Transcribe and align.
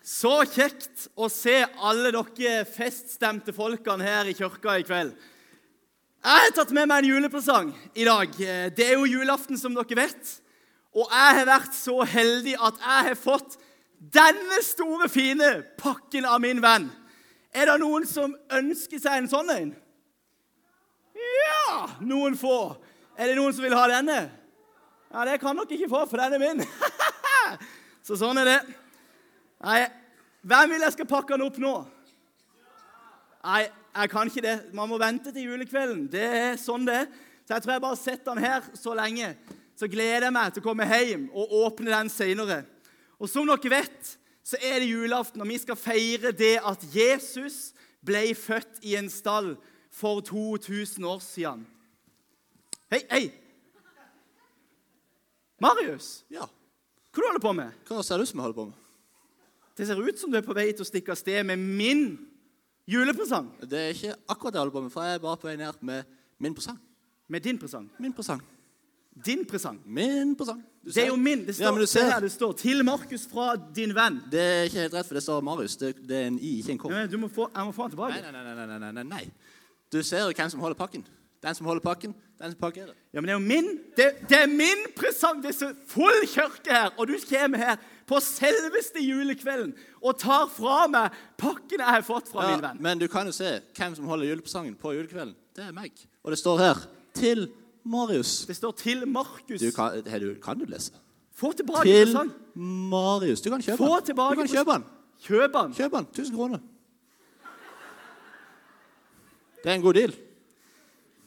Så 0.00 0.32
kjekt 0.48 1.10
å 1.12 1.28
se 1.28 1.58
alle 1.76 2.08
dere 2.14 2.64
feststemte 2.64 3.52
folkene 3.52 4.06
her 4.06 4.30
i 4.30 4.36
kirka 4.36 4.78
i 4.80 4.86
kveld. 4.86 5.12
Jeg 6.20 6.44
har 6.44 6.54
tatt 6.56 6.72
med 6.76 6.88
meg 6.88 7.02
en 7.02 7.10
julepresang 7.14 7.68
i 7.96 8.04
dag. 8.08 8.32
Det 8.76 8.86
er 8.86 8.96
jo 8.96 9.08
julaften, 9.08 9.58
som 9.60 9.76
dere 9.76 9.98
vet. 9.98 10.32
Og 10.96 11.04
jeg 11.04 11.36
har 11.38 11.48
vært 11.48 11.76
så 11.76 11.98
heldig 12.04 12.56
at 12.56 12.80
jeg 12.80 13.06
har 13.10 13.20
fått 13.20 13.58
denne 14.00 14.58
store, 14.64 15.08
fine 15.12 15.52
pakken 15.80 16.24
av 16.28 16.40
min 16.40 16.60
venn. 16.64 16.88
Er 17.52 17.68
det 17.68 17.78
noen 17.82 18.06
som 18.08 18.32
ønsker 18.56 19.00
seg 19.02 19.20
en 19.20 19.30
sånn 19.30 19.52
en? 19.52 19.70
Ja, 21.20 21.86
noen 22.00 22.36
få. 22.40 22.76
Er 23.20 23.30
det 23.30 23.36
noen 23.36 23.52
som 23.52 23.64
vil 23.64 23.76
ha 23.76 23.84
denne? 23.90 24.20
Ja, 25.10 25.24
Det 25.28 25.40
kan 25.42 25.58
dere 25.58 25.76
ikke 25.76 25.92
få, 25.92 26.06
for 26.08 26.22
den 26.22 26.36
er 26.36 26.40
min. 26.40 26.64
så 28.06 28.16
sånn 28.16 28.40
er 28.40 28.48
det. 28.48 28.60
Nei, 29.60 29.80
hvem 30.40 30.72
vil 30.72 30.84
jeg 30.86 30.94
skal 30.96 31.08
pakke 31.08 31.36
den 31.36 31.44
opp 31.44 31.58
nå? 31.60 31.72
Nei, 33.44 33.62
jeg 33.68 34.12
kan 34.12 34.30
ikke 34.30 34.44
det. 34.44 34.54
Man 34.76 34.88
må 34.88 34.98
vente 35.00 35.32
til 35.34 35.50
julekvelden. 35.50 36.06
Det 36.12 36.22
er 36.24 36.60
sånn 36.60 36.86
det 36.88 36.96
er. 37.02 37.10
Så 37.44 37.56
jeg 37.56 37.64
tror 37.64 37.74
jeg 37.74 37.82
bare 37.84 37.98
setter 37.98 38.36
den 38.36 38.44
her 38.44 38.66
så 38.78 38.94
lenge. 38.96 39.32
Så 39.76 39.88
gleder 39.90 40.28
jeg 40.28 40.36
meg 40.36 40.52
til 40.54 40.62
å 40.62 40.66
komme 40.68 40.86
hjem 40.88 41.26
og 41.32 41.52
åpne 41.64 41.92
den 41.92 42.12
senere. 42.12 42.62
Og 43.20 43.28
som 43.28 43.48
dere 43.48 43.72
vet, 43.72 44.14
så 44.44 44.56
er 44.64 44.80
det 44.80 44.88
julaften, 44.90 45.42
og 45.42 45.48
vi 45.50 45.58
skal 45.60 45.76
feire 45.78 46.32
det 46.36 46.56
at 46.66 46.84
Jesus 46.94 47.72
ble 48.04 48.30
født 48.38 48.80
i 48.88 48.94
en 48.98 49.10
stall 49.12 49.54
for 49.92 50.22
2000 50.24 51.04
år 51.04 51.20
siden. 51.24 51.66
Hei, 52.90 53.02
hei! 53.10 53.24
Marius, 55.60 56.24
Ja. 56.32 56.46
hva 57.12 57.20
du 57.20 57.26
holder 57.26 57.38
du 57.38 57.44
på 57.44 57.52
med? 57.52 57.72
Hva 57.84 58.02
ser 58.02 58.18
du 58.18 58.24
som 58.24 58.38
jeg 58.40 58.46
holder 58.46 58.56
på 58.56 58.66
med? 58.70 58.89
Det 59.80 59.86
ser 59.88 59.96
ut 59.96 60.18
som 60.20 60.28
du 60.28 60.36
er 60.36 60.44
på 60.44 60.52
vei 60.52 60.66
til 60.76 60.84
å 60.84 60.88
stikke 60.88 61.14
av 61.14 61.16
sted 61.16 61.40
med 61.48 61.56
min 61.56 62.02
julepresang. 62.90 63.46
Det 63.64 63.78
er 63.80 63.94
ikke 63.94 64.16
akkurat 64.28 64.52
det 64.52 64.58
jeg 64.58 64.66
holder 64.66 64.74
på 64.74 64.82
med, 64.84 64.92
for 64.92 65.06
jeg 65.08 65.16
er 65.16 65.22
bare 65.22 65.40
på 65.40 65.48
vei 65.48 65.54
ned 65.56 65.78
med 65.88 66.16
min 66.44 66.56
presang. 66.56 66.76
Med 67.32 67.46
din 67.46 67.60
presang. 67.62 67.86
Min 67.96 68.12
presang. 68.12 68.42
Din 69.24 69.46
presang. 69.48 69.78
Min 69.86 70.34
presang. 70.36 70.60
Det 70.84 71.04
er 71.04 71.08
jo 71.08 71.16
min. 71.16 71.46
Det 71.46 71.54
står, 71.54 71.64
ja, 71.64 71.72
men 71.72 71.80
du 71.80 71.86
se 71.86 72.04
her, 72.04 72.20
det 72.20 72.32
står 72.32 72.52
'Til 72.52 72.84
Markus 72.84 73.26
fra 73.32 73.56
din 73.74 73.96
venn'. 73.96 74.20
det 74.30 74.40
er 74.40 74.62
ikke 74.62 74.80
helt 74.80 74.94
rett, 74.94 75.06
for 75.06 75.14
det 75.14 75.22
står 75.22 75.40
Marius. 75.40 75.76
Det, 75.76 75.96
det 76.08 76.16
er 76.16 76.26
en 76.26 76.38
I, 76.38 76.58
ikke 76.58 76.72
en 76.72 76.78
K. 76.78 76.90
Ja, 76.90 77.00
men 77.00 77.10
du 77.10 77.18
må 77.18 77.28
få, 77.28 77.50
jeg 77.56 77.64
må 77.64 77.72
få 77.72 77.82
den 77.82 77.90
tilbake. 77.90 78.20
Nei, 78.20 78.32
nei, 78.32 78.42
nei, 78.54 78.66
nei, 78.66 78.78
nei, 78.78 78.92
nei, 78.92 79.02
nei. 79.02 79.30
Du 79.92 80.02
ser 80.02 80.18
jo 80.18 80.32
hvem 80.36 80.50
som 80.50 80.60
holder 80.60 80.76
pakken. 80.76 81.06
Den 81.42 81.54
som 81.56 81.66
holder 81.66 81.80
pakken, 81.80 82.14
den 82.38 82.52
som 82.52 82.58
pakker 82.60 82.86
det. 82.90 82.94
Ja, 83.14 83.20
men 83.20 83.28
det 83.28 83.34
er 83.34 83.38
jo 83.38 83.46
min 83.46 83.68
det, 83.96 84.08
det 84.28 84.38
er 84.42 84.46
min 84.46 84.82
presang! 84.96 85.40
Det 85.42 85.48
er 85.48 85.56
så 85.56 85.70
full 85.88 86.26
kirke 86.28 86.68
her, 86.70 86.90
og 86.98 87.08
du 87.08 87.14
kommer 87.30 87.58
her 87.58 87.76
på 88.06 88.20
selveste 88.20 89.00
julekvelden 89.00 89.72
og 90.02 90.18
tar 90.20 90.48
fra 90.52 90.86
meg 90.90 91.14
pakken 91.40 91.78
jeg 91.80 91.86
har 91.86 92.02
fått 92.04 92.28
fra 92.28 92.44
min 92.50 92.58
Ja, 92.60 92.68
venn. 92.68 92.82
men 92.82 92.98
du 93.00 93.06
kan 93.08 93.26
jo 93.26 93.32
se 93.32 93.60
hvem 93.76 93.96
som 93.96 94.04
holder 94.10 94.26
julepresangen 94.32 94.74
på 94.76 94.92
julekvelden. 94.92 95.34
Det 95.56 95.64
er 95.64 95.72
meg. 95.72 95.92
Og 96.24 96.30
det 96.30 96.38
står 96.38 96.58
her 96.58 96.76
'Til 97.14 97.48
Marius'. 97.86 98.46
Det 98.46 98.56
står 98.56 98.72
'Til 98.72 99.04
Markus'. 99.06 99.58
Du 99.58 99.70
kan, 99.72 100.02
du, 100.20 100.34
kan 100.42 100.58
du 100.58 100.64
lese? 100.64 100.92
Få 101.34 101.52
tilbake 101.52 101.82
Til 101.84 102.04
presang. 102.06 102.30
Marius. 102.54 103.40
Du 103.40 103.50
kan 103.50 103.62
kjøpe 103.62 103.76
Få 103.76 104.00
den. 104.06 104.16
Du 104.16 104.34
kan 104.34 104.48
kjøpe 104.48 104.72
den. 104.72 104.84
Kjøp 105.20 105.52
den. 105.52 105.74
Kjøp 105.74 105.92
den. 105.92 106.06
1000 106.12 106.36
kroner. 106.36 106.58
Det 109.64 109.70
er 109.70 109.74
en 109.74 109.82
god 109.82 109.94
deal. 109.94 110.14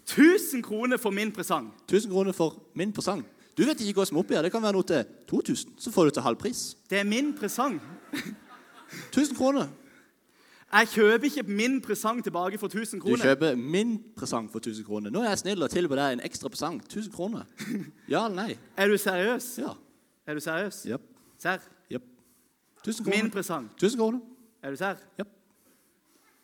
1000 0.09 0.63
kroner 0.63 0.97
for 0.97 1.11
min 1.11 1.31
presang. 1.31 1.73
1000 1.89 2.11
kroner 2.11 2.31
for 2.31 2.63
min 2.75 2.93
presang. 2.93 3.25
Du 3.57 3.63
vet 3.65 3.81
ikke 3.81 3.99
hva 4.01 4.05
som 4.05 4.17
er 4.17 4.23
oppi 4.23 4.35
her. 4.35 4.41
Det 4.41 4.51
kan 4.51 4.63
være 4.63 4.73
noe 4.73 4.87
til 4.87 5.05
2000. 5.29 5.75
Så 5.79 5.91
får 5.93 6.09
du 6.09 6.09
til 6.17 6.25
halv 6.25 6.35
pris. 6.41 6.75
Det 6.89 6.99
er 6.99 7.03
min 7.03 7.33
presang. 7.37 7.81
1000 9.13 9.37
kroner. 9.37 9.67
Jeg 10.73 10.87
kjøper 10.89 11.23
ikke 11.29 11.43
min 11.43 11.81
presang 11.81 12.23
tilbake 12.23 12.57
for 12.57 12.67
1000 12.67 13.01
Du 13.01 13.15
kjøper 13.15 13.55
min 13.55 13.99
presang 14.17 14.49
for 14.51 14.57
1000 14.57 14.85
kroner. 14.85 15.09
Nå 15.13 15.21
er 15.21 15.29
jeg 15.29 15.37
snill 15.43 15.63
og 15.63 15.69
tilbyr 15.69 15.95
deg 15.95 16.13
en 16.13 16.23
ekstra 16.25 16.49
presang. 16.49 16.81
1000 16.81 17.13
kroner. 17.13 17.43
Ja 18.09 18.25
eller 18.25 18.35
nei? 18.35 18.57
Er 18.77 18.87
du 18.89 18.97
seriøs? 18.97 19.59
Ja. 19.61 19.75
Er 20.25 20.33
du 20.33 20.39
seriøs? 20.39 20.85
Jepp. 20.89 21.05
Serr? 21.37 21.61
Jepp. 21.91 22.03
1000 22.81 23.05
Min 23.09 23.29
presang. 23.31 23.69
1000 23.77 23.99
kroner. 23.99 24.19
Er 24.63 24.71
du 24.71 24.77
serr? 24.81 24.97
Jepp. 25.19 25.29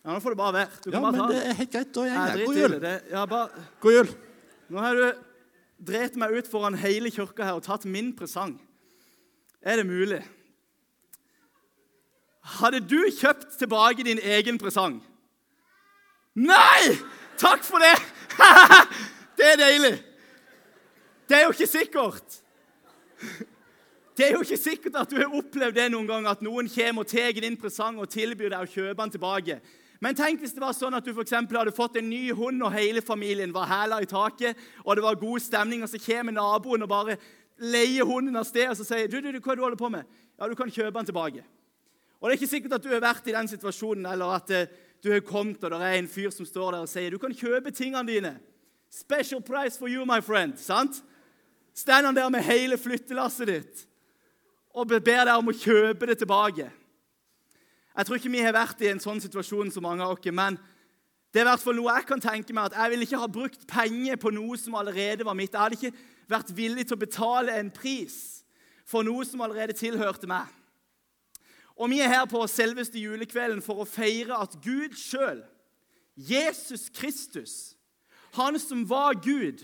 Ja, 0.00 0.14
nå 0.14 0.20
får 0.24 0.32
det 0.32 0.40
bare 0.40 0.56
være. 0.56 0.80
Du 0.84 0.90
Ja, 0.90 1.00
men 1.04 1.18
ta 1.18 1.26
det 1.28 1.40
er 1.44 1.56
helt 1.58 1.72
greit. 1.74 1.92
Da 1.94 2.04
Nei, 2.08 2.26
jeg. 2.38 2.46
God 2.46 2.56
jul. 2.56 2.76
Ja, 3.10 3.24
bare... 3.28 3.64
God 3.80 3.96
jul. 3.98 4.12
Nå 4.70 4.80
har 4.80 4.96
du 4.96 5.06
drept 5.90 6.16
meg 6.20 6.36
ut 6.36 6.48
foran 6.48 6.76
hele 6.80 7.12
kirka 7.12 7.44
her 7.44 7.58
og 7.58 7.64
tatt 7.66 7.84
min 7.84 8.12
presang. 8.16 8.54
Er 9.60 9.80
det 9.80 9.86
mulig? 9.86 10.22
Hadde 12.60 12.80
du 12.80 12.98
kjøpt 13.12 13.58
tilbake 13.60 14.04
din 14.06 14.20
egen 14.24 14.58
presang? 14.58 15.02
Nei! 16.34 16.96
Takk 17.40 17.64
for 17.64 17.82
det! 17.82 17.96
Det 19.40 19.46
er 19.54 19.56
deilig. 19.56 19.94
Det 21.28 21.36
er 21.38 21.46
jo 21.46 21.52
ikke 21.54 21.66
sikkert. 21.70 22.34
Det 24.16 24.26
er 24.26 24.34
jo 24.34 24.42
ikke 24.44 24.58
sikkert 24.60 24.96
at 25.00 25.12
du 25.12 25.16
har 25.16 25.32
opplevd 25.32 25.78
det 25.78 25.86
noen 25.94 26.08
gang, 26.08 26.26
at 26.28 26.42
noen 26.44 26.68
kommer 26.68 27.06
og 27.06 27.08
tar 27.08 27.32
din 27.40 27.56
presang 27.56 27.96
og 28.02 28.10
tilbyr 28.12 28.52
deg 28.52 28.66
å 28.66 28.68
kjøpe 28.68 28.98
den 28.98 29.14
tilbake. 29.14 29.56
Men 30.00 30.16
tenk 30.16 30.40
hvis 30.40 30.54
det 30.56 30.62
var 30.62 30.72
sånn 30.72 30.96
at 30.96 31.04
du 31.04 31.12
eksempel 31.12 31.58
hadde 31.60 31.76
fått 31.76 31.98
en 32.00 32.08
ny 32.08 32.30
hund, 32.32 32.62
og 32.64 32.72
hele 32.72 33.02
familien 33.04 33.52
var 33.52 33.68
hæla 33.68 34.00
i 34.00 34.08
taket, 34.08 34.56
og 34.84 34.96
det 34.96 35.04
var 35.04 35.20
god 35.20 35.44
stemning, 35.44 35.84
og 35.84 35.92
så 35.92 36.00
kommer 36.00 36.32
naboen 36.32 36.86
og 36.86 36.88
bare 36.90 37.16
leier 37.60 38.08
hunden 38.08 38.40
av 38.40 38.46
sted 38.48 38.70
og 38.70 38.78
så 38.78 38.86
sier 38.88 39.10
du, 39.12 39.18
du, 39.20 39.28
du, 39.34 39.40
hva 39.44 39.56
du 39.56 39.60
holder 39.60 39.80
på 39.80 39.90
med? 39.92 40.08
Ja, 40.40 40.48
du 40.48 40.56
kan 40.56 40.72
kjøpe 40.72 40.96
den 40.96 41.10
tilbake. 41.10 41.44
Og 42.20 42.28
det 42.28 42.32
er 42.32 42.38
ikke 42.40 42.54
sikkert 42.54 42.78
at 42.78 42.84
du 42.84 42.88
har 42.92 43.04
vært 43.04 43.28
i 43.28 43.36
den 43.36 43.48
situasjonen, 43.48 44.08
eller 44.08 44.38
at 44.38 44.54
eh, 44.56 44.72
du 45.04 45.10
har 45.12 45.20
kommet, 45.24 45.60
og 45.64 45.72
det 45.72 45.84
er 45.84 45.98
en 45.98 46.08
fyr 46.08 46.32
som 46.32 46.48
står 46.48 46.74
der 46.76 46.86
og 46.86 46.90
sier 46.92 47.12
du 47.12 47.20
kan 47.20 47.36
kjøpe 47.36 47.72
tingene 47.72 48.08
dine. 48.08 48.34
Special 48.90 49.40
price 49.44 49.76
for 49.78 49.88
you, 49.88 50.04
my 50.08 50.20
friend. 50.24 50.56
sant? 50.58 51.02
Står 51.76 52.08
han 52.08 52.16
der 52.16 52.28
med 52.28 52.44
hele 52.44 52.80
flyttelasset 52.80 53.48
ditt 53.48 53.86
og 54.70 54.86
ber 54.88 55.00
deg 55.02 55.34
om 55.34 55.50
å 55.50 55.56
kjøpe 55.56 56.06
det 56.06 56.20
tilbake. 56.20 56.68
Jeg 58.00 58.06
tror 58.06 58.16
ikke 58.16 58.30
vi 58.32 58.40
har 58.40 58.54
vært 58.56 58.80
i 58.80 58.86
en 58.88 59.00
sånn 59.02 59.18
situasjon 59.20 59.68
som 59.74 59.84
mange 59.84 60.00
av 60.00 60.14
dere, 60.16 60.32
men 60.32 60.54
det 61.28 61.42
er 61.42 61.44
i 61.44 61.48
hvert 61.50 61.60
fall 61.60 61.76
noe 61.76 61.92
jeg 61.98 62.06
kan 62.08 62.22
tenke 62.24 62.54
meg 62.56 62.70
at 62.70 62.76
jeg 62.78 62.92
ville 62.94 63.04
ikke 63.04 63.18
ha 63.20 63.26
brukt 63.28 63.66
penger 63.68 64.16
på 64.22 64.30
noe 64.32 64.56
som 64.56 64.78
allerede 64.80 65.26
var 65.28 65.36
mitt. 65.36 65.52
Jeg 65.52 65.60
hadde 65.60 65.76
ikke 65.76 66.06
vært 66.32 66.52
villig 66.56 66.86
til 66.88 66.96
å 66.96 67.02
betale 67.02 67.58
en 67.60 67.68
pris 67.68 68.14
for 68.88 69.04
noe 69.04 69.26
som 69.28 69.42
allerede 69.44 69.76
tilhørte 69.76 70.30
meg. 70.30 70.48
Og 71.76 71.92
vi 71.92 71.98
er 72.00 72.08
her 72.08 72.24
på 72.30 72.40
selveste 72.48 73.02
julekvelden 73.04 73.60
for 73.60 73.84
å 73.84 73.88
feire 73.88 74.40
at 74.46 74.56
Gud 74.64 74.96
sjøl, 74.96 75.44
Jesus 76.16 76.88
Kristus, 76.96 77.58
han 78.32 78.56
som 78.64 78.88
var 78.88 79.20
Gud, 79.20 79.60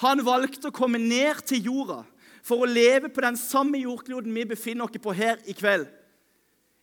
han 0.00 0.24
valgte 0.24 0.72
å 0.72 0.78
komme 0.80 1.02
ned 1.04 1.44
til 1.44 1.68
jorda 1.68 2.00
for 2.40 2.64
å 2.64 2.72
leve 2.72 3.12
på 3.12 3.20
den 3.20 3.36
samme 3.36 3.84
jordkloden 3.84 4.32
vi 4.32 4.48
befinner 4.48 4.88
oss 4.88 4.96
på 4.96 5.12
her 5.20 5.44
i 5.44 5.52
kveld. 5.52 5.92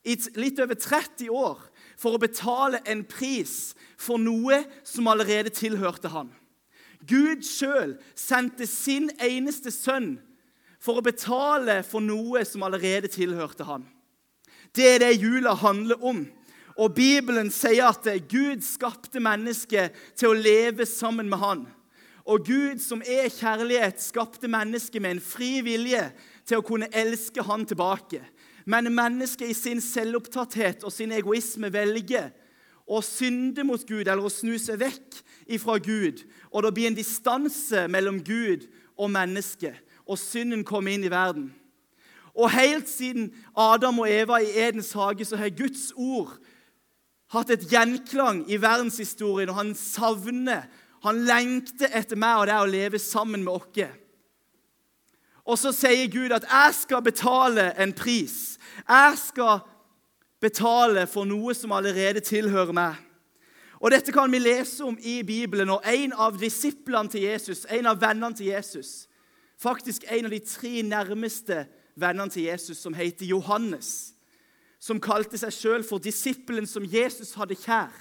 I 0.04 0.16
litt 0.36 0.60
over 0.60 0.76
30 0.76 1.30
år 1.32 1.60
for 1.96 2.16
å 2.16 2.20
betale 2.20 2.82
en 2.84 3.04
pris 3.08 3.72
for 4.00 4.20
noe 4.20 4.62
som 4.84 5.08
allerede 5.08 5.52
tilhørte 5.54 6.10
han. 6.12 6.28
Gud 7.04 7.44
sjøl 7.44 7.96
sendte 8.16 8.66
sin 8.68 9.10
eneste 9.22 9.72
sønn 9.72 10.16
for 10.84 11.00
å 11.00 11.04
betale 11.04 11.80
for 11.86 12.04
noe 12.04 12.44
som 12.48 12.64
allerede 12.66 13.08
tilhørte 13.12 13.66
han. 13.68 13.86
Det 14.74 14.88
er 14.96 15.04
det 15.04 15.12
jula 15.22 15.54
handler 15.56 16.02
om. 16.04 16.24
Og 16.74 16.94
Bibelen 16.96 17.52
sier 17.54 17.86
at 17.92 18.08
Gud 18.28 18.64
skapte 18.66 19.22
mennesket 19.22 19.94
til 20.18 20.32
å 20.32 20.38
leve 20.38 20.86
sammen 20.88 21.30
med 21.30 21.38
han. 21.38 21.64
Og 22.24 22.46
Gud, 22.46 22.80
som 22.80 23.02
er 23.04 23.28
kjærlighet, 23.28 24.00
skapte 24.00 24.48
mennesket 24.48 25.02
med 25.02 25.16
en 25.16 25.22
fri 25.22 25.58
vilje 25.64 26.06
til 26.48 26.58
å 26.60 26.66
kunne 26.66 26.88
elske 26.96 27.44
han 27.44 27.66
tilbake. 27.68 28.22
Men 28.64 28.88
mennesket 28.94 29.50
i 29.50 29.56
sin 29.56 29.80
selvopptatthet 29.84 30.84
og 30.84 30.92
sin 30.92 31.12
egoisme 31.12 31.68
velger 31.72 32.30
å 32.84 33.00
synde 33.04 33.64
mot 33.64 33.80
Gud 33.88 34.06
eller 34.06 34.24
å 34.24 34.32
snu 34.32 34.56
seg 34.60 34.80
vekk 34.80 35.20
ifra 35.56 35.78
Gud. 35.82 36.22
Og 36.52 36.64
det 36.64 36.72
blir 36.76 36.88
en 36.90 36.96
distanse 36.98 37.86
mellom 37.92 38.20
Gud 38.24 38.66
og 38.96 39.12
mennesket, 39.12 39.76
og 40.04 40.20
synden 40.20 40.64
kommer 40.64 40.94
inn 40.94 41.04
i 41.04 41.12
verden. 41.12 41.50
Og 42.34 42.50
helt 42.50 42.88
siden 42.90 43.30
Adam 43.56 44.00
og 44.02 44.10
Eva 44.10 44.40
i 44.42 44.50
Edens 44.58 44.92
hage 44.96 45.26
så 45.26 45.38
har 45.38 45.54
Guds 45.54 45.92
ord 45.94 46.34
hatt 47.34 47.50
et 47.50 47.66
gjenklang 47.70 48.42
i 48.50 48.58
verdenshistorien, 48.60 49.50
og 49.50 49.58
han 49.58 49.74
savner, 49.78 50.66
han 51.04 51.22
lengter 51.28 51.92
etter 51.94 52.18
meg 52.18 52.40
og 52.40 52.48
deg 52.50 52.62
å 52.62 52.70
leve 52.70 53.00
sammen 53.02 53.44
med 53.44 53.54
oss. 53.54 54.00
Og 55.44 55.58
så 55.58 55.72
sier 55.72 56.08
Gud 56.08 56.32
at 56.32 56.44
'jeg 56.50 56.74
skal 56.74 57.02
betale 57.02 57.82
en 57.82 57.92
pris'. 57.92 58.58
Jeg 58.88 59.14
skal 59.16 59.58
betale 60.40 61.06
for 61.06 61.24
noe 61.24 61.54
som 61.54 61.72
allerede 61.72 62.20
tilhører 62.20 62.72
meg. 62.72 62.94
Og 63.80 63.90
Dette 63.90 64.12
kan 64.12 64.32
vi 64.32 64.38
lese 64.38 64.84
om 64.84 64.98
i 65.00 65.22
Bibelen. 65.22 65.70
Og 65.70 65.82
en 65.84 66.12
av 66.12 66.38
disiplene 66.40 67.08
til 67.08 67.20
Jesus, 67.20 67.66
en 67.70 67.86
av 67.86 68.00
vennene 68.00 68.34
til 68.34 68.46
Jesus, 68.46 69.08
faktisk 69.60 70.04
en 70.08 70.24
av 70.24 70.30
de 70.30 70.38
tre 70.38 70.82
nærmeste 70.82 71.66
vennene 71.96 72.30
til 72.30 72.42
Jesus, 72.42 72.78
som 72.78 72.94
heter 72.94 73.26
Johannes, 73.26 74.14
som 74.80 75.00
kalte 75.00 75.38
seg 75.38 75.52
sjøl 75.52 75.84
for 75.84 75.98
disippelen 75.98 76.66
som 76.66 76.84
Jesus 76.84 77.34
hadde 77.34 77.56
kjær, 77.56 77.92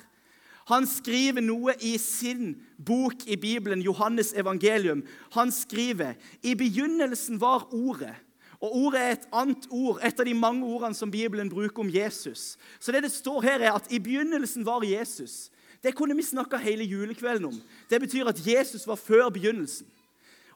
han 0.69 0.87
skriver 0.87 1.43
noe 1.43 1.75
i 1.83 1.97
sin 1.99 2.53
bok 2.79 3.25
i 3.27 3.35
Bibelen, 3.35 3.81
Johannes 3.83 4.31
evangelium. 4.33 5.03
Han 5.35 5.51
skriver 5.51 6.13
i 6.41 6.55
begynnelsen 6.55 7.41
var 7.41 7.67
Ordet. 7.73 8.15
Og 8.63 8.75
Ordet 8.85 9.01
er 9.01 9.11
et 9.11 9.25
annet 9.35 9.65
ord, 9.75 9.99
et 9.99 10.19
av 10.19 10.25
de 10.25 10.33
mange 10.33 10.63
ordene 10.63 10.95
som 10.95 11.11
Bibelen 11.11 11.49
bruker 11.51 11.83
om 11.83 11.89
Jesus. 11.91 12.55
Så 12.79 12.93
det 12.95 13.03
det 13.03 13.11
står 13.11 13.41
her 13.43 13.59
er 13.59 13.73
at 13.75 13.91
i 13.91 13.99
begynnelsen 13.99 14.63
var 14.65 14.85
Jesus. 14.87 15.51
Det 15.83 15.91
kunne 15.95 16.15
vi 16.15 16.23
snakka 16.23 16.57
hele 16.63 16.87
julekvelden 16.87 17.49
om. 17.49 17.57
Det 17.89 17.99
betyr 17.99 18.31
at 18.31 18.39
Jesus 18.47 18.87
var 18.87 18.95
før 18.95 19.29
begynnelsen. 19.29 19.87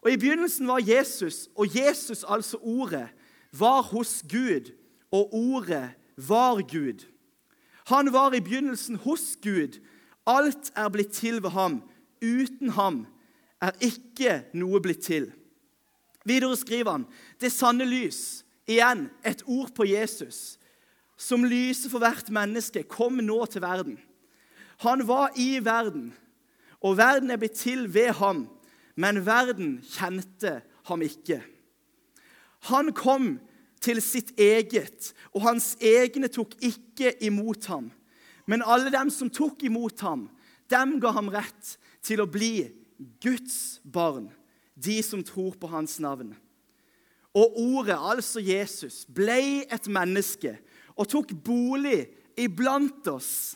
Og 0.01 0.11
I 0.11 0.17
begynnelsen 0.17 0.67
var 0.67 0.79
Jesus, 0.79 1.49
og 1.55 1.67
Jesus, 1.75 2.23
altså 2.23 2.57
Ordet, 2.61 3.09
var 3.51 3.81
hos 3.81 4.23
Gud, 4.29 4.71
og 5.11 5.33
Ordet 5.33 5.89
var 6.15 6.61
Gud. 6.63 7.03
Han 7.87 8.13
var 8.13 8.33
i 8.33 8.39
begynnelsen 8.39 8.95
hos 8.95 9.37
Gud. 9.43 9.79
Alt 10.27 10.71
er 10.75 10.89
blitt 10.91 11.15
til 11.15 11.39
ved 11.43 11.53
ham. 11.55 11.81
Uten 12.21 12.73
ham 12.75 13.05
er 13.63 13.77
ikke 13.83 14.41
noe 14.57 14.81
blitt 14.83 15.05
til. 15.07 15.29
Videre 16.27 16.57
skriver 16.59 16.97
han 16.97 17.05
det 17.41 17.53
sanne 17.55 17.87
lys, 17.87 18.43
igjen 18.67 19.07
et 19.23 19.45
ord 19.47 19.71
på 19.77 19.87
Jesus, 19.87 20.57
som 21.17 21.45
lyser 21.47 21.89
for 21.89 22.03
hvert 22.03 22.29
menneske, 22.33 22.83
kom 22.83 23.21
nå 23.23 23.39
til 23.47 23.63
verden. 23.63 23.95
Han 24.83 25.05
var 25.07 25.31
i 25.39 25.57
verden, 25.63 26.11
og 26.83 26.97
verden 26.99 27.31
er 27.31 27.39
blitt 27.41 27.57
til 27.57 27.87
ved 27.93 28.11
ham, 28.19 28.45
men 28.95 29.23
verden 29.25 29.77
kjente 29.87 30.59
ham 30.89 31.01
ikke. 31.05 31.39
Han 32.67 32.91
kom 32.93 33.37
til 33.81 34.01
sitt 34.03 34.33
eget, 34.37 35.13
og 35.33 35.45
hans 35.47 35.75
egne 35.81 36.29
tok 36.33 36.53
ikke 36.59 37.15
imot 37.23 37.69
ham. 37.71 37.89
Men 38.47 38.63
alle 38.63 38.91
dem 38.93 39.11
som 39.11 39.29
tok 39.29 39.63
imot 39.67 40.01
ham, 40.05 40.27
dem 40.71 40.97
ga 41.03 41.11
ham 41.15 41.29
rett 41.31 41.75
til 42.05 42.23
å 42.23 42.29
bli 42.29 42.69
Guds 43.21 43.79
barn, 43.83 44.29
de 44.73 44.97
som 45.03 45.23
tror 45.25 45.57
på 45.59 45.69
hans 45.71 45.97
navn. 46.03 46.33
Og 47.37 47.59
ordet, 47.59 47.97
altså 47.97 48.41
Jesus, 48.41 49.03
ble 49.05 49.67
et 49.69 49.89
menneske 49.91 50.55
og 50.97 51.09
tok 51.11 51.35
bolig 51.45 52.07
iblant 52.39 53.05
oss. 53.11 53.55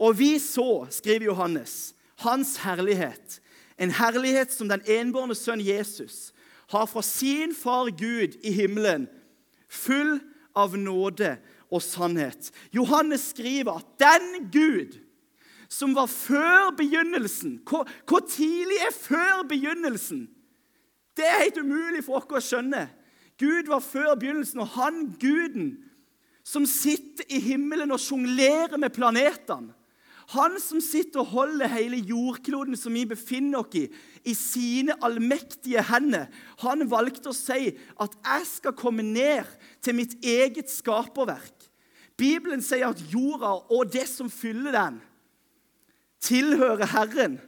Og 0.00 0.16
vi 0.16 0.38
så, 0.40 0.86
skriver 0.92 1.28
Johannes, 1.28 1.92
hans 2.24 2.56
herlighet, 2.62 3.40
en 3.80 3.92
herlighet 3.96 4.52
som 4.52 4.68
den 4.70 4.84
enbårne 4.88 5.36
sønn 5.36 5.60
Jesus 5.64 6.30
har 6.70 6.86
fra 6.86 7.02
sin 7.04 7.52
far 7.56 7.90
Gud 7.90 8.38
i 8.46 8.52
himmelen, 8.54 9.08
full 9.68 10.18
av 10.56 10.76
nåde 10.78 11.34
og 11.70 11.82
sannhet. 11.82 12.50
Johannes 12.74 13.30
skriver 13.34 13.78
at 13.78 13.86
den 14.02 14.50
Gud 14.52 14.98
som 15.70 15.94
var 15.94 16.08
før 16.10 16.72
begynnelsen 16.74 17.60
Hvor, 17.68 17.86
hvor 18.08 18.24
tidlig 18.26 18.80
er 18.82 18.94
før 18.94 19.44
begynnelsen? 19.48 20.28
Det 21.16 21.26
er 21.26 21.42
helt 21.44 21.60
umulig 21.62 22.04
for 22.04 22.18
oss 22.18 22.32
å 22.32 22.42
skjønne. 22.42 22.88
Gud 23.38 23.68
var 23.70 23.80
før 23.80 24.14
begynnelsen, 24.18 24.60
og 24.60 24.74
han 24.74 25.14
guden 25.20 25.70
som 26.44 26.66
sitter 26.66 27.24
i 27.28 27.40
himmelen 27.40 27.92
og 27.92 28.00
sjonglerer 28.02 28.80
med 28.80 28.92
planetene 28.94 29.74
han 30.30 30.54
som 30.62 30.78
sitter 30.82 31.24
og 31.24 31.32
holder 31.32 31.70
hele 31.72 31.98
jordkloden 32.06 32.76
som 32.78 32.94
vi 32.94 33.02
befinner 33.08 33.64
oss 33.64 33.78
i, 33.80 33.86
i 34.22 34.34
sine 34.36 34.94
allmektige 35.02 35.82
hender, 35.88 36.28
han 36.62 36.86
valgte 36.90 37.32
å 37.32 37.36
si 37.36 37.72
at 37.74 38.14
'jeg 38.14 38.46
skal 38.46 38.76
komme 38.78 39.02
ned 39.02 39.44
til 39.82 39.94
mitt 39.94 40.14
eget 40.22 40.70
skaperverk'. 40.70 41.59
Bibelen 42.20 42.60
sier 42.64 42.90
at 42.92 43.00
jorda 43.12 43.54
og 43.72 43.92
det 43.92 44.04
som 44.10 44.28
fyller 44.32 44.74
den, 44.76 44.98
tilhører 46.20 46.90
Herren. 46.92 47.38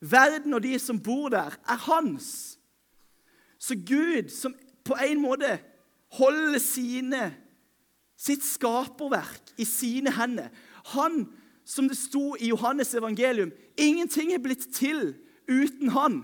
Verden 0.00 0.54
og 0.56 0.62
de 0.64 0.78
som 0.80 1.00
bor 1.02 1.28
der, 1.28 1.52
er 1.68 1.82
hans. 1.88 2.58
Så 3.58 3.74
Gud, 3.74 4.30
som 4.30 4.54
på 4.86 4.96
en 5.04 5.20
måte 5.20 5.58
holder 6.16 6.62
sine, 6.62 7.22
sitt 8.18 8.46
skaperverk 8.46 9.52
i 9.62 9.66
sine 9.68 10.10
hender 10.16 10.48
Han 10.94 11.28
som 11.68 11.86
det 11.86 11.98
sto 12.00 12.32
i 12.40 12.48
Johannes 12.48 12.94
evangelium, 12.96 13.52
ingenting 13.76 14.32
er 14.32 14.40
blitt 14.42 14.64
til 14.74 15.12
uten 15.46 15.92
han. 15.92 16.22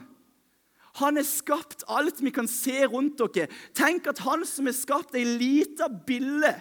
Han 1.02 1.18
har 1.18 1.26
skapt 1.28 1.84
alt 1.90 2.22
vi 2.24 2.32
kan 2.32 2.48
se 2.48 2.86
rundt 2.86 3.20
dere. 3.34 3.50
Tenk 3.76 4.08
at 4.08 4.22
han 4.24 4.46
som 4.48 4.70
har 4.70 4.76
skapt 4.76 5.18
ei 5.18 5.26
lita 5.26 5.90
bille 6.06 6.54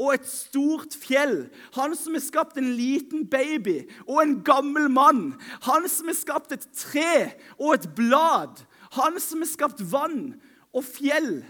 og 0.00 0.14
et 0.14 0.26
stort 0.28 0.96
fjell, 0.96 1.50
han 1.76 1.94
som 1.98 2.16
har 2.16 2.24
skapt 2.24 2.56
en 2.58 2.72
liten 2.78 3.26
baby 3.28 3.82
og 4.06 4.22
en 4.22 4.36
gammel 4.46 4.88
mann, 4.92 5.34
han 5.66 5.88
som 5.92 6.08
har 6.08 6.16
skapt 6.16 6.54
et 6.56 6.64
tre 6.72 7.14
og 7.58 7.74
et 7.76 7.88
blad, 7.98 8.62
han 8.96 9.20
som 9.20 9.44
har 9.44 9.50
skapt 9.50 9.84
vann 9.92 10.32
og 10.72 10.86
fjell, 10.88 11.42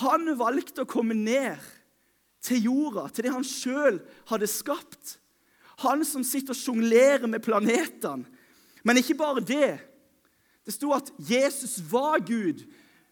han 0.00 0.32
valgte 0.40 0.82
å 0.82 0.90
komme 0.90 1.14
ned 1.14 1.60
til 2.44 2.66
jorda, 2.66 3.06
til 3.12 3.26
det 3.26 3.34
han 3.34 3.46
sjøl 3.46 4.00
hadde 4.30 4.48
skapt. 4.50 5.18
Han 5.84 6.04
som 6.06 6.24
sitter 6.26 6.54
og 6.54 6.58
sjonglerer 6.58 7.28
med 7.30 7.42
planetene. 7.44 8.26
Men 8.84 9.00
ikke 9.00 9.16
bare 9.16 9.40
det. 9.40 9.78
Det 10.64 10.74
sto 10.74 10.92
at 10.96 11.08
Jesus 11.18 11.78
var 11.90 12.20
Gud, 12.24 12.64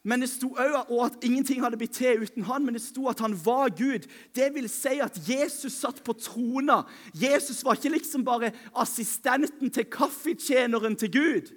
men 0.03 0.21
det 0.21 0.31
sto 0.33 0.49
også 0.59 0.99
at 1.05 1.25
ingenting 1.25 1.63
hadde 1.63 1.79
blitt 1.79 1.95
til 1.95 2.25
uten 2.25 2.43
han, 2.49 2.65
men 2.67 2.75
det 2.75 2.83
sto 2.83 3.07
at 3.11 3.21
han 3.23 3.37
var 3.45 3.71
Gud. 3.71 4.09
Det 4.35 4.49
vil 4.55 4.67
si 4.71 4.99
at 5.03 5.19
Jesus 5.29 5.77
satt 5.79 6.01
på 6.03 6.17
trona. 6.19 6.81
Jesus 7.15 7.63
var 7.65 7.79
ikke 7.79 7.95
liksom 7.95 8.25
bare 8.27 8.51
assistenten 8.75 9.71
til 9.71 9.87
kaffetjeneren 9.87 10.99
til 10.99 11.13
Gud. 11.15 11.53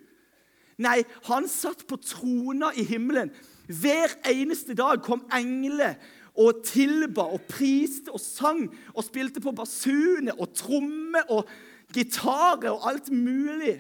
Nei, 0.78 1.02
han 1.26 1.50
satt 1.50 1.88
på 1.90 1.98
trona 2.04 2.70
i 2.78 2.86
himmelen. 2.86 3.34
Hver 3.66 4.14
eneste 4.30 4.78
dag 4.78 5.02
kom 5.02 5.26
engler 5.34 5.98
og 6.38 6.62
tilba 6.68 7.26
og 7.34 7.48
priste 7.50 8.14
og 8.14 8.22
sang 8.22 8.68
og 8.94 9.08
spilte 9.08 9.42
på 9.42 9.56
basuner 9.56 10.38
og 10.38 10.54
trommer 10.54 11.32
og 11.34 11.50
gitarer 11.96 12.76
og 12.76 12.90
alt 12.92 13.10
mulig. 13.10 13.80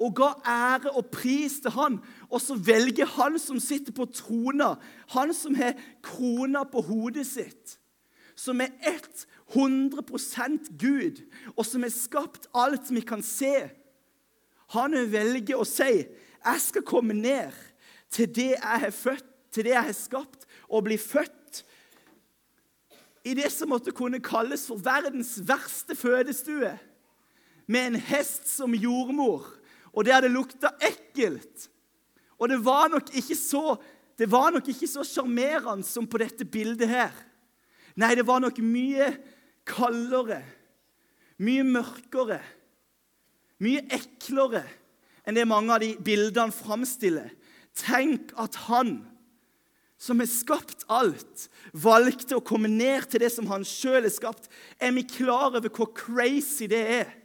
Og 0.00 0.14
ga 0.16 0.30
ære 0.48 0.94
og 0.96 1.10
pris 1.12 1.58
til 1.60 1.74
han. 1.74 1.98
Og 2.30 2.40
så 2.40 2.54
velger 2.56 3.08
han 3.18 3.38
som 3.38 3.60
sitter 3.60 3.92
på 3.92 4.08
trona, 4.08 4.74
han 5.12 5.34
som 5.36 5.54
har 5.54 5.76
krona 6.02 6.64
på 6.64 6.82
hodet 6.88 7.26
sitt, 7.28 7.76
som 8.34 8.60
er 8.64 8.72
100% 9.52 10.70
Gud, 10.78 11.20
og 11.56 11.66
som 11.66 11.84
har 11.84 11.92
skapt 11.92 12.48
alt 12.54 12.88
vi 12.94 13.02
kan 13.04 13.22
se. 13.22 13.68
Han 14.72 14.94
velger 15.12 15.58
å 15.58 15.66
si, 15.66 16.06
'Jeg 16.40 16.60
skal 16.60 16.82
komme 16.82 17.12
ned 17.12 17.52
til 18.10 18.26
det 18.34 18.50
jeg 18.56 18.80
har 18.80 18.90
født, 18.90 19.26
til 19.52 19.64
det 19.64 19.72
jeg 19.72 19.84
har 19.84 19.92
skapt, 19.92 20.46
og 20.68 20.84
bli 20.84 20.96
født 20.96 21.64
i 23.24 23.34
det 23.34 23.50
som 23.52 23.68
måtte 23.68 23.92
kunne 23.92 24.20
kalles 24.20 24.66
for 24.66 24.80
verdens 24.80 25.36
verste 25.44 25.96
fødestue, 25.96 26.78
med 27.66 27.86
en 27.86 27.94
hest 27.94 28.48
som 28.48 28.74
jordmor, 28.74 29.59
og 29.90 30.06
der 30.06 30.24
det 30.24 30.32
lukta 30.32 30.72
ekkelt. 30.86 31.68
Og 32.40 32.48
det 32.48 32.60
var 32.64 32.88
nok 32.92 33.10
ikke 33.16 33.36
så 33.38 33.78
det 34.20 34.28
var 34.28 34.50
nok 34.52 34.66
ikke 34.68 34.84
så 34.84 35.00
sjarmerende 35.06 35.86
som 35.88 36.04
på 36.04 36.18
dette 36.20 36.44
bildet 36.44 36.90
her. 36.90 37.14
Nei, 37.96 38.12
det 38.18 38.26
var 38.28 38.42
nok 38.44 38.58
mye 38.60 39.06
kaldere, 39.64 40.42
mye 41.40 41.64
mørkere, 41.64 42.36
mye 43.64 43.80
eklere 43.96 44.66
enn 45.24 45.38
det 45.38 45.46
mange 45.48 45.72
av 45.72 45.80
de 45.80 45.94
bildene 46.04 46.52
framstiller. 46.52 47.32
Tenk 47.80 48.34
at 48.40 48.58
han 48.66 48.98
som 50.00 50.20
har 50.20 50.28
skapt 50.28 50.84
alt, 50.92 51.48
valgte 51.72 52.36
å 52.36 52.44
komme 52.44 52.68
ned 52.72 53.08
til 53.08 53.24
det 53.24 53.32
som 53.32 53.48
han 53.48 53.64
sjøl 53.68 54.04
har 54.04 54.12
skapt, 54.12 54.48
er 54.80 54.92
vi 54.96 55.04
klar 55.08 55.56
over 55.56 55.72
hvor 55.72 55.90
crazy 55.96 56.68
det 56.68 56.84
er? 57.00 57.16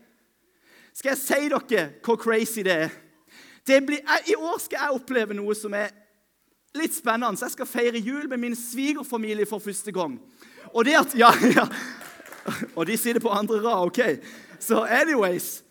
Skal 0.95 1.11
jeg 1.11 1.19
si 1.19 1.49
dere 1.51 1.89
hvor 2.05 2.15
crazy 2.15 2.63
det 2.63 2.75
er? 2.85 2.93
Det 3.67 3.81
blir, 3.85 3.99
I 4.27 4.35
år 4.37 4.59
skal 4.61 4.79
jeg 4.79 4.95
oppleve 4.95 5.35
noe 5.35 5.55
som 5.57 5.73
er 5.75 5.89
litt 6.77 6.95
spennende. 6.95 7.35
Så 7.37 7.49
Jeg 7.49 7.55
skal 7.57 7.67
feire 7.67 7.99
jul 7.99 8.29
med 8.29 8.39
min 8.39 8.55
svigerfamilie 8.55 9.47
for 9.49 9.59
første 9.59 9.91
gang. 9.91 10.19
Og 10.71 10.85
det 10.85 10.95
at, 10.99 11.15
ja, 11.17 11.31
ja. 11.55 11.65
Og 12.75 12.85
de 12.87 12.97
sitter 12.97 13.19
på 13.19 13.33
andre 13.33 13.57
rad, 13.63 13.87
OK? 13.89 13.99
Så 14.59 14.83
anyways, 14.83 15.63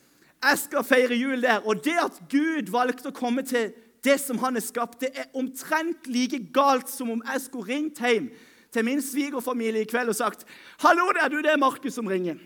jeg 0.43 0.59
skal 0.59 0.85
feire 0.85 1.17
jul 1.17 1.43
der. 1.43 1.63
Og 1.65 1.85
det 1.85 1.97
at 2.03 2.21
Gud 2.31 2.73
valgte 2.73 3.09
å 3.09 3.17
komme 3.17 3.47
til 3.47 3.71
det 4.05 4.19
som 4.21 4.39
han 4.43 4.59
har 4.59 4.65
skapt, 4.65 5.01
det 5.01 5.15
er 5.15 5.31
omtrent 5.33 6.11
like 6.11 6.43
galt 6.53 6.91
som 6.93 7.15
om 7.15 7.23
jeg 7.25 7.47
skulle 7.47 7.71
ringt 7.71 8.03
hjem 8.03 8.29
til 8.75 8.85
min 8.85 9.01
svigerfamilie 9.03 9.87
i 9.87 9.89
kveld 9.89 10.11
og 10.13 10.19
sagt 10.19 10.45
'Hallo, 10.83 11.09
det 11.15 11.23
er 11.23 11.29
du, 11.29 11.37
det 11.37 11.53
er 11.53 11.57
Markus 11.57 11.95
som 11.95 12.07
ringer.' 12.07 12.43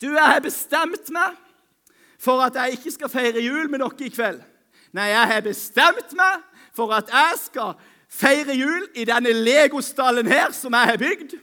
'Du, 0.00 0.08
jeg 0.10 0.26
har 0.26 0.40
bestemt 0.40 1.10
meg 1.10 1.36
for 2.22 2.42
at 2.44 2.54
jeg 2.54 2.78
ikke 2.78 2.94
skal 2.94 3.10
feire 3.10 3.42
jul 3.42 3.70
med 3.70 3.82
dere 3.82 4.06
i 4.06 4.12
kveld.' 4.14 4.42
'Nei, 4.92 5.08
jeg 5.08 5.28
har 5.28 5.40
bestemt 5.40 6.12
meg 6.12 6.42
for 6.76 6.92
at 6.92 7.08
jeg 7.08 7.38
skal 7.40 7.74
feire 8.08 8.54
jul 8.54 8.84
i 8.94 9.06
denne 9.08 9.32
legostallen 9.32 10.28
her 10.28 10.52
som 10.52 10.72
jeg 10.72 10.92
har 10.92 11.00
bygd.' 11.00 11.40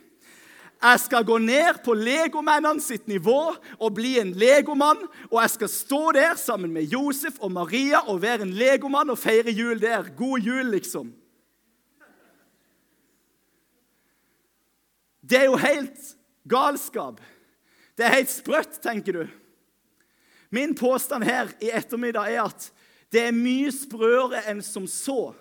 Jeg 0.79 0.99
skal 0.99 1.25
gå 1.27 1.37
ned 1.43 1.81
på 1.83 1.91
legomennene 1.93 2.79
sitt 2.79 3.07
nivå 3.11 3.51
og 3.51 3.89
bli 3.97 4.13
en 4.21 4.31
legomann. 4.31 5.01
Og 5.27 5.41
jeg 5.41 5.49
skal 5.49 5.69
stå 5.69 5.99
der 6.15 6.37
sammen 6.39 6.71
med 6.71 6.87
Josef 6.87 7.39
og 7.43 7.51
Maria 7.51 7.99
og 8.07 8.21
være 8.21 8.47
en 8.47 8.53
legomann 8.55 9.11
og 9.11 9.19
feire 9.19 9.51
jul 9.51 9.81
der. 9.81 10.07
God 10.15 10.39
jul, 10.39 10.71
liksom. 10.71 11.11
Det 15.19 15.41
er 15.41 15.49
jo 15.51 15.59
helt 15.59 16.15
galskap. 16.47 17.19
Det 17.97 18.05
er 18.07 18.15
helt 18.15 18.31
sprøtt, 18.31 18.79
tenker 18.79 19.19
du. 19.19 19.27
Min 20.49 20.75
påstand 20.75 21.23
her 21.23 21.51
i 21.61 21.69
ettermiddag 21.69 22.33
er 22.33 22.47
at 22.47 22.71
det 23.13 23.27
er 23.27 23.35
mye 23.35 23.71
sprøere 23.73 24.43
enn 24.49 24.61
som 24.65 24.87
så 24.89 25.33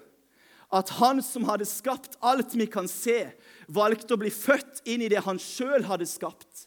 at 0.74 0.90
han 0.98 1.22
som 1.24 1.46
hadde 1.48 1.64
skapt 1.68 2.18
alt 2.20 2.52
vi 2.56 2.66
kan 2.68 2.88
se, 2.90 3.30
valgte 3.72 4.14
å 4.14 4.20
bli 4.20 4.28
født 4.32 4.82
inn 4.88 5.04
i 5.04 5.08
det 5.08 5.22
han 5.24 5.40
sjøl 5.40 5.86
hadde 5.88 6.08
skapt. 6.08 6.66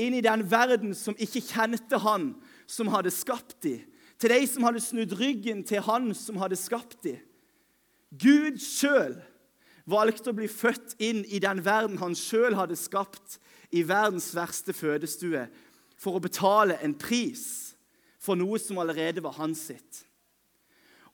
Inn 0.00 0.16
i 0.16 0.24
den 0.24 0.44
verden 0.48 0.94
som 0.96 1.16
ikke 1.20 1.44
kjente 1.44 2.00
han 2.00 2.30
som 2.68 2.88
hadde 2.92 3.12
skapt 3.12 3.58
dem. 3.64 3.84
Til 4.16 4.32
de 4.32 4.40
som 4.48 4.64
hadde 4.64 4.80
snudd 4.80 5.12
ryggen 5.20 5.60
til 5.68 5.84
han 5.84 6.08
som 6.16 6.38
hadde 6.40 6.56
skapt 6.56 7.02
dem. 7.04 7.20
Gud 8.16 8.56
sjøl 8.64 9.18
valgte 9.84 10.32
å 10.32 10.36
bli 10.36 10.48
født 10.48 10.96
inn 11.02 11.20
i 11.28 11.40
den 11.42 11.60
verden 11.64 12.00
han 12.00 12.16
sjøl 12.16 12.56
hadde 12.56 12.78
skapt, 12.80 13.36
i 13.74 13.82
verdens 13.82 14.30
verste 14.30 14.72
fødestue, 14.72 15.48
for 16.00 16.16
å 16.16 16.22
betale 16.22 16.78
en 16.84 16.94
pris 16.96 17.74
for 18.20 18.38
noe 18.38 18.58
som 18.60 18.78
allerede 18.82 19.22
var 19.24 19.36
hans 19.38 19.66
sitt. 19.70 20.02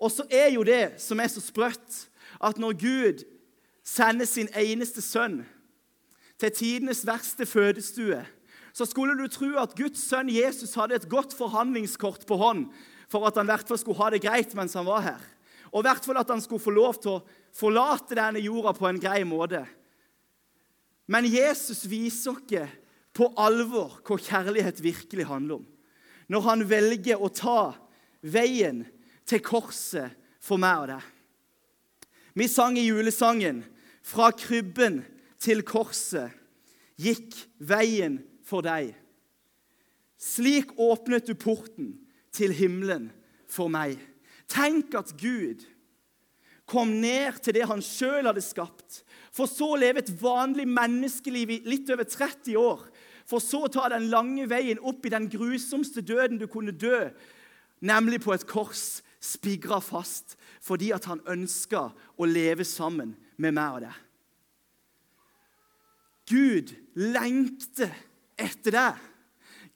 Og 0.03 0.11
så 0.11 0.27
er 0.33 0.51
jo 0.55 0.65
det 0.67 0.99
som 1.03 1.21
er 1.23 1.31
så 1.31 1.43
sprøtt, 1.43 2.07
at 2.43 2.59
når 2.59 2.79
Gud 2.81 3.25
sender 3.87 4.27
sin 4.27 4.49
eneste 4.59 5.03
sønn 5.05 5.43
til 6.41 6.55
tidenes 6.55 7.05
verste 7.07 7.47
fødestue, 7.47 8.23
så 8.73 8.87
skulle 8.89 9.15
du 9.19 9.29
tro 9.31 9.53
at 9.61 9.77
Guds 9.79 10.01
sønn 10.09 10.33
Jesus 10.33 10.75
hadde 10.79 10.97
et 10.97 11.11
godt 11.11 11.37
forhandlingskort 11.37 12.25
på 12.27 12.39
hånd 12.41 12.67
for 13.13 13.29
at 13.29 13.37
han 13.37 13.47
i 13.47 13.53
hvert 13.53 13.69
fall 13.69 13.79
skulle 13.79 14.01
ha 14.01 14.09
det 14.15 14.23
greit 14.25 14.55
mens 14.57 14.75
han 14.79 14.89
var 14.89 15.05
her. 15.05 15.23
Og 15.73 15.83
i 15.83 15.87
hvert 15.87 16.05
fall 16.05 16.19
at 16.21 16.31
han 16.33 16.41
skulle 16.41 16.65
få 16.65 16.73
lov 16.73 16.99
til 17.01 17.19
å 17.19 17.23
forlate 17.57 18.17
denne 18.17 18.41
jorda 18.41 18.73
på 18.77 18.89
en 18.89 19.01
grei 19.01 19.21
måte. 19.29 19.63
Men 21.07 21.29
Jesus 21.29 21.85
viser 21.89 22.33
oss 22.33 22.73
på 23.13 23.29
alvor 23.41 24.01
hva 24.07 24.19
kjærlighet 24.19 24.81
virkelig 24.83 25.27
handler 25.29 25.61
om. 25.61 25.67
Når 26.33 26.45
han 26.47 26.65
velger 26.69 27.21
å 27.21 27.29
ta 27.29 27.73
veien 28.23 28.85
til 29.29 29.43
korset 29.45 30.15
for 30.43 30.61
meg 30.61 30.85
og 30.85 30.89
deg. 30.95 31.03
Vi 32.35 32.49
sang 32.49 32.79
i 32.79 32.89
julesangen 32.89 33.65
'Fra 34.03 34.33
krybben 34.33 35.05
til 35.39 35.63
korset 35.63 36.33
gikk 36.99 37.37
veien 37.61 38.19
for 38.43 38.63
deg'. 38.63 38.95
Slik 40.19 40.73
åpnet 40.79 41.27
du 41.27 41.35
porten 41.35 41.99
til 42.33 42.53
himmelen 42.53 43.13
for 43.47 43.69
meg. 43.69 43.99
Tenk 44.49 44.95
at 44.95 45.15
Gud 45.19 45.63
kom 46.67 47.01
ned 47.01 47.41
til 47.43 47.55
det 47.55 47.67
han 47.69 47.83
sjøl 47.85 48.27
hadde 48.27 48.43
skapt, 48.45 49.03
for 49.33 49.47
så 49.47 49.73
å 49.75 49.81
leve 49.81 50.03
et 50.03 50.13
vanlig 50.23 50.67
menneskeliv 50.69 51.51
i 51.51 51.63
litt 51.67 51.91
over 51.91 52.05
30 52.05 52.57
år, 52.57 52.85
for 53.33 53.41
så 53.41 53.65
å 53.65 53.73
ta 53.73 53.89
den 53.89 54.11
lange 54.13 54.45
veien 54.51 54.81
opp 54.85 55.07
i 55.09 55.13
den 55.13 55.31
grusomste 55.33 56.05
døden 56.05 56.41
du 56.41 56.47
kunne 56.51 56.75
dø, 56.77 57.09
nemlig 57.81 58.21
på 58.23 58.35
et 58.35 58.47
kors 58.49 59.01
spigra 59.23 59.81
fast 59.81 60.37
fordi 60.63 60.93
at 60.95 61.09
han 61.11 61.23
ønska 61.31 61.89
å 61.93 62.29
leve 62.29 62.67
sammen 62.69 63.17
med 63.41 63.57
meg 63.57 63.79
og 63.79 63.85
deg. 63.87 63.97
Gud 66.33 66.71
lengter 66.95 67.91
etter 68.39 68.77
deg. 68.77 69.01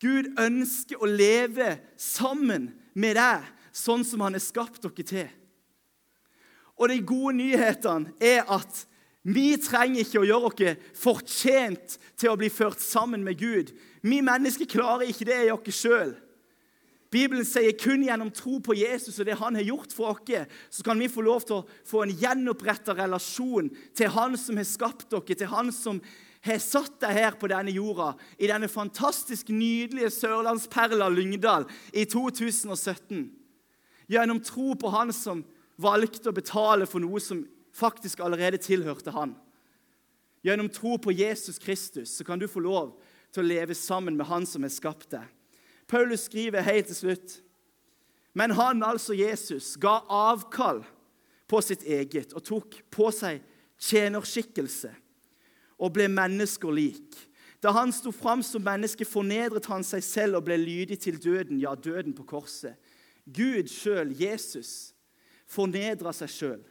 Gud 0.03 0.29
ønsker 0.39 1.01
å 1.01 1.09
leve 1.09 1.73
sammen 1.99 2.69
med 2.95 3.17
deg, 3.19 3.49
sånn 3.75 4.05
som 4.07 4.23
han 4.25 4.37
har 4.37 4.45
skapt 4.45 4.85
dere 4.85 5.07
til. 5.09 5.33
Og 6.77 6.93
de 6.93 7.01
gode 7.09 7.39
nyhetene 7.41 8.13
er 8.21 8.45
at 8.53 8.85
vi 9.27 9.57
trenger 9.59 10.05
ikke 10.05 10.21
å 10.23 10.29
gjøre 10.29 10.51
oss 10.53 10.85
fortjent 10.95 11.97
til 12.15 12.31
å 12.31 12.39
bli 12.39 12.51
ført 12.53 12.83
sammen 12.83 13.25
med 13.27 13.41
Gud. 13.41 13.73
Vi 14.07 14.21
mennesker 14.23 14.69
klarer 14.71 15.11
ikke 15.11 15.27
det 15.27 15.41
i 15.47 15.51
oss 15.51 15.81
sjøl. 15.81 16.15
Bibelen 17.11 17.47
sier 17.47 17.75
kun 17.79 18.05
gjennom 18.05 18.31
tro 18.35 18.59
på 18.63 18.75
Jesus 18.77 19.19
og 19.19 19.27
det 19.29 19.39
han 19.41 19.57
har 19.59 19.67
gjort 19.67 19.95
for 19.95 20.13
oss, 20.13 20.47
så 20.71 20.85
kan 20.87 20.99
vi 20.99 21.11
få 21.11 21.25
lov 21.27 21.47
til 21.47 21.59
å 21.61 21.67
få 21.87 22.05
en 22.05 22.15
gjenoppretta 22.15 22.95
relasjon 22.99 23.71
til 23.97 24.13
han 24.15 24.39
som 24.39 24.59
har 24.59 24.69
skapt 24.69 25.09
dere, 25.11 25.39
til 25.39 25.51
han 25.51 25.73
som 25.75 26.01
har 26.47 26.63
satt 26.63 27.01
deg 27.03 27.17
her 27.17 27.39
på 27.39 27.51
denne 27.51 27.75
jorda, 27.75 28.13
i 28.39 28.47
denne 28.51 28.71
fantastisk 28.71 29.51
nydelige 29.51 30.13
sørlandsperla 30.15 31.09
Lyngdal 31.11 31.67
i 31.91 32.07
2017. 32.07 33.27
Gjennom 34.07 34.43
tro 34.45 34.75
på 34.79 34.91
han 34.95 35.11
som 35.15 35.43
valgte 35.83 36.31
å 36.31 36.37
betale 36.37 36.87
for 36.87 37.03
noe 37.03 37.23
som 37.23 37.43
faktisk 37.77 38.21
allerede 38.25 38.61
tilhørte 38.63 39.13
han. 39.15 39.35
Gjennom 40.45 40.69
tro 40.71 40.97
på 40.99 41.13
Jesus 41.13 41.59
Kristus 41.59 42.17
så 42.17 42.25
kan 42.25 42.39
du 42.39 42.49
få 42.49 42.63
lov 42.63 42.97
til 43.35 43.43
å 43.43 43.49
leve 43.49 43.75
sammen 43.75 44.17
med 44.17 44.29
han 44.31 44.47
som 44.49 44.65
har 44.65 44.73
skapt 44.73 45.11
deg. 45.13 45.27
Paulus 45.87 46.27
skriver 46.27 46.67
helt 46.67 46.89
til 46.91 46.99
slutt 46.99 47.41
Men 48.37 48.53
han, 48.53 48.83
altså 48.85 49.15
Jesus, 49.17 49.77
ga 49.81 50.03
avkall 50.13 50.83
på 51.49 51.61
sitt 51.65 51.87
eget 51.89 52.35
og 52.37 52.45
tok 52.45 52.83
på 52.93 53.09
seg 53.15 53.41
tjenerskikkelse 53.81 54.91
og 55.81 55.95
ble 55.97 56.09
mennesker 56.13 56.73
lik. 56.73 57.17
Da 57.65 57.73
han 57.73 57.93
sto 57.97 58.13
fram 58.13 58.43
som 58.45 58.65
menneske, 58.65 59.09
fornedret 59.09 59.67
han 59.73 59.85
seg 59.85 60.05
selv 60.05 60.39
og 60.39 60.45
ble 60.49 60.59
lydig 60.61 60.99
til 61.01 61.17
døden, 61.17 61.59
ja, 61.61 61.73
døden 61.75 62.13
på 62.17 62.27
korset. 62.29 62.77
Gud 63.25 63.73
sjøl, 63.73 64.13
Jesus, 64.21 64.93
fornedra 65.49 66.13
seg 66.15 66.31
sjøl. 66.33 66.63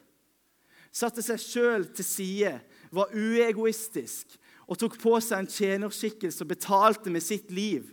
Satte 0.95 1.23
seg 1.25 1.41
sjøl 1.43 1.89
til 1.91 2.07
side, 2.07 2.53
var 2.95 3.11
uegoistisk 3.11 4.37
og 4.65 4.79
tok 4.79 4.95
på 5.01 5.17
seg 5.19 5.43
en 5.43 5.51
tjenerskikkelse 5.51 6.45
og 6.45 6.51
betalte 6.53 7.11
med 7.11 7.23
sitt 7.23 7.51
liv 7.51 7.89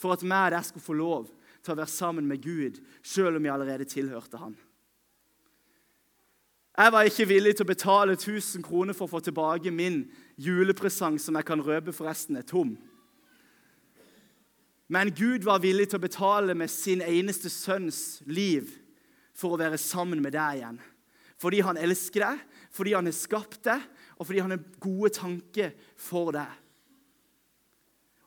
for 0.00 0.12
at 0.12 0.24
vi 0.24 0.28
der 0.28 0.62
skulle 0.66 0.84
få 0.84 0.96
lov 0.98 1.28
til 1.62 1.72
å 1.72 1.78
være 1.78 1.88
sammen 1.88 2.26
med 2.28 2.42
Gud, 2.42 2.80
selv 3.02 3.38
om 3.38 3.44
vi 3.44 3.52
allerede 3.52 3.86
tilhørte 3.88 4.36
Han. 4.36 4.56
Jeg 6.76 6.92
var 6.92 7.06
ikke 7.06 7.28
villig 7.30 7.54
til 7.54 7.64
å 7.64 7.70
betale 7.70 8.16
1000 8.18 8.64
kroner 8.66 8.96
for 8.98 9.06
å 9.06 9.12
få 9.14 9.20
tilbake 9.22 9.70
min 9.70 10.02
julepresang, 10.36 11.20
som 11.22 11.38
jeg 11.38 11.46
kan 11.46 11.62
røpe 11.62 11.94
forresten 11.94 12.36
er 12.36 12.42
tom. 12.42 12.74
Men 14.90 15.14
Gud 15.14 15.46
var 15.46 15.62
villig 15.62 15.88
til 15.88 16.00
å 16.00 16.02
betale 16.02 16.54
med 16.58 16.68
sin 16.68 17.00
eneste 17.00 17.48
sønns 17.48 18.18
liv 18.26 18.74
for 19.34 19.54
å 19.54 19.60
være 19.62 19.78
sammen 19.78 20.20
med 20.20 20.34
deg 20.34 20.58
igjen. 20.58 20.82
Fordi 21.40 21.60
han 21.66 21.78
elsker 21.80 22.24
deg, 22.24 22.42
fordi 22.74 22.94
han 22.94 23.08
har 23.08 23.16
skapt 23.16 23.64
deg, 23.66 23.82
og 24.18 24.28
fordi 24.28 24.42
han 24.44 24.54
har 24.54 24.68
gode 24.82 25.10
tanker 25.16 25.74
for 25.98 26.34
deg. 26.34 26.60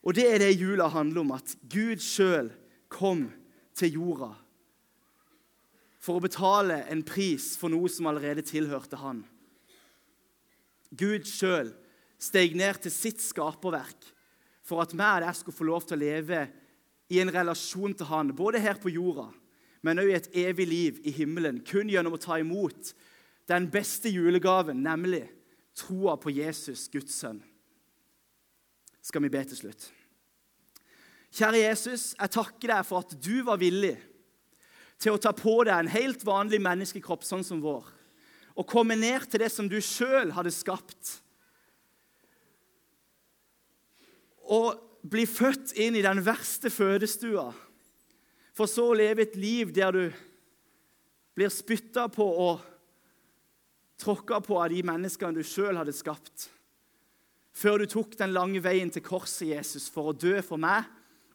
Og 0.07 0.15
det 0.15 0.27
er 0.29 0.43
det 0.43 0.53
jula 0.55 0.87
handler 0.91 1.23
om, 1.23 1.33
at 1.35 1.55
Gud 1.67 2.03
sjøl 2.03 2.51
kom 2.91 3.27
til 3.77 3.97
jorda 3.99 4.33
for 6.07 6.17
å 6.17 6.23
betale 6.23 6.85
en 6.87 7.01
pris 7.03 7.55
for 7.59 7.73
noe 7.73 7.89
som 7.91 8.07
allerede 8.07 8.45
tilhørte 8.47 8.95
han. 9.01 9.25
Gud 10.95 11.27
sjøl 11.27 11.73
steg 12.21 12.55
ned 12.55 12.79
til 12.85 12.93
sitt 12.93 13.19
skaperverk 13.19 14.07
for 14.67 14.83
at 14.83 14.93
vi 14.95 15.03
og 15.03 15.25
deg 15.25 15.35
skulle 15.35 15.57
få 15.57 15.67
lov 15.67 15.83
til 15.87 15.97
å 15.97 16.03
leve 16.05 16.45
i 17.11 17.19
en 17.19 17.31
relasjon 17.31 17.95
til 17.95 18.07
han, 18.09 18.31
både 18.35 18.61
her 18.63 18.79
på 18.79 18.91
jorda, 18.91 19.27
men 19.88 20.01
i 20.03 20.15
et 20.17 20.27
evig 20.36 20.67
liv 20.67 21.01
i 21.08 21.13
himmelen, 21.15 21.62
kun 21.63 21.88
gjennom 21.88 22.17
å 22.17 22.22
ta 22.22 22.39
imot 22.41 22.91
den 23.48 23.70
beste 23.72 24.12
julegaven, 24.12 24.82
nemlig 24.84 25.24
troa 25.77 26.17
på 26.20 26.34
Jesus, 26.36 26.89
Guds 26.91 27.15
sønn. 27.15 27.39
Skal 29.01 29.24
vi 29.24 29.32
be 29.32 29.44
til 29.48 29.62
slutt? 29.62 29.88
Kjære 31.38 31.62
Jesus, 31.62 32.10
jeg 32.17 32.34
takker 32.34 32.74
deg 32.74 32.88
for 32.88 33.06
at 33.06 33.13
du 33.24 33.39
var 33.48 33.60
villig 33.62 33.96
til 35.00 35.13
å 35.13 35.22
ta 35.22 35.32
på 35.36 35.60
deg 35.67 35.75
en 35.77 35.91
helt 35.94 36.24
vanlig 36.25 36.60
menneskekropp 36.65 37.24
sånn 37.24 37.46
som 37.46 37.62
vår, 37.63 37.86
og 38.58 38.67
komme 38.67 38.98
ned 38.98 39.27
til 39.29 39.44
det 39.44 39.51
som 39.53 39.70
du 39.70 39.77
sjøl 39.84 40.34
hadde 40.34 40.51
skapt. 40.51 41.20
Og 44.50 44.74
bli 45.08 45.27
født 45.29 45.75
inn 45.77 45.96
i 45.96 46.03
den 46.03 46.24
verste 46.25 46.72
fødestua, 46.74 47.51
for 48.57 48.69
så 48.69 48.87
å 48.89 48.97
leve 48.97 49.21
et 49.27 49.35
liv 49.37 49.69
der 49.75 49.93
du 49.93 50.03
blir 51.37 51.51
spytta 51.53 52.07
på 52.09 52.25
og 52.25 52.63
tråkka 54.01 54.39
på 54.41 54.57
av 54.57 54.71
de 54.73 54.81
menneskene 54.85 55.37
du 55.37 55.45
sjøl 55.45 55.77
hadde 55.77 55.93
skapt, 55.93 56.47
før 57.53 57.81
du 57.81 57.89
tok 57.89 58.15
den 58.17 58.33
lange 58.33 58.61
veien 58.61 58.89
til 58.93 59.05
korset, 59.05 59.51
Jesus, 59.51 59.87
for 59.93 60.09
å 60.09 60.17
dø 60.17 60.39
for 60.45 60.61
meg 60.61 60.85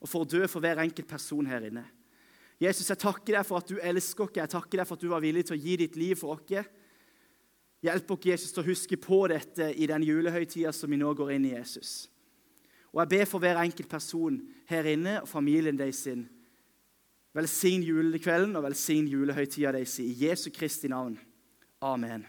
og 0.02 0.11
for 0.11 0.23
å 0.23 0.31
dø 0.35 0.47
for 0.50 0.62
hver 0.62 0.83
enkelt 0.83 1.07
person 1.11 1.47
her 1.47 1.67
inne. 1.67 1.85
Jesus, 2.62 2.91
jeg 2.91 3.00
takker 3.02 3.38
deg 3.38 3.47
for 3.47 3.59
at 3.59 3.71
du 3.71 3.79
elsker 3.83 4.29
oss. 4.29 4.37
Jeg 4.38 4.50
takker 4.50 4.79
deg 4.79 4.87
for 4.87 4.99
at 4.99 5.02
du 5.02 5.11
var 5.11 5.23
villig 5.23 5.49
til 5.49 5.57
å 5.57 5.62
gi 5.62 5.79
ditt 5.81 5.99
liv 5.99 6.19
for 6.19 6.37
oss. 6.37 6.69
Hjelp 7.83 8.12
oss, 8.14 8.26
Jesus, 8.26 8.52
til 8.55 8.62
å 8.62 8.69
huske 8.69 8.99
på 9.02 9.19
dette 9.31 9.73
i 9.75 9.88
den 9.91 10.05
julehøytida 10.07 10.71
som 10.75 10.91
vi 10.91 11.00
nå 11.00 11.11
går 11.19 11.35
inn 11.35 11.49
i, 11.49 11.57
Jesus. 11.57 12.07
Og 12.93 13.02
jeg 13.02 13.11
ber 13.14 13.26
for 13.31 13.43
hver 13.43 13.59
enkelt 13.62 13.91
person 13.91 14.38
her 14.71 14.87
inne 14.91 15.21
og 15.25 15.31
familien 15.31 15.79
deres 15.79 16.05
sin. 16.07 16.23
Velsign 17.33 17.83
julekvelden 17.87 18.57
og 18.57 18.67
velsign 18.67 19.07
julehøytida 19.09 19.73
deres 19.73 19.99
i 20.03 20.11
Jesu 20.27 20.51
Kristi 20.53 20.91
navn. 20.93 21.17
Amen. 21.81 22.27